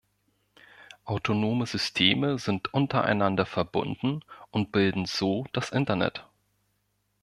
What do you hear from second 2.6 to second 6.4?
untereinander verbunden und bilden so das Internet.